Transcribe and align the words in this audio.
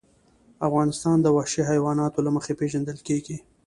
افغانستان 0.67 1.17
د 1.21 1.27
وحشي 1.35 1.61
حیواناتو 1.69 2.23
له 2.25 2.31
مخې 2.35 2.53
پېژندل 2.59 2.97
کېږي. 3.07 3.37